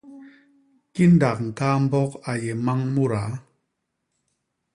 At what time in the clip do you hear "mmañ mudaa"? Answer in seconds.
2.57-3.31